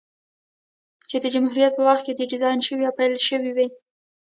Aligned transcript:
چې 1.09 1.17
د 1.23 1.25
جمهوريت 1.35 1.71
په 1.75 1.83
وخت 1.87 2.03
کې 2.05 2.17
ډيزاين 2.31 2.59
شوې 2.67 2.85
او 2.87 2.95
پېل 2.97 3.13
شوې 3.27 3.51
وې، 3.55 3.67